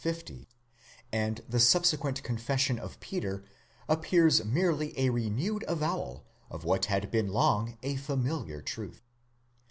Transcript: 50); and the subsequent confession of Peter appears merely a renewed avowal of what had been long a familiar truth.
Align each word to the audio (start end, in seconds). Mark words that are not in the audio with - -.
50); 0.03 0.49
and 1.11 1.43
the 1.47 1.59
subsequent 1.59 2.23
confession 2.23 2.79
of 2.79 2.99
Peter 2.99 3.43
appears 3.87 4.43
merely 4.43 4.99
a 4.99 5.11
renewed 5.11 5.63
avowal 5.67 6.25
of 6.49 6.63
what 6.63 6.85
had 6.85 7.11
been 7.11 7.27
long 7.27 7.77
a 7.83 7.97
familiar 7.97 8.63
truth. 8.63 9.03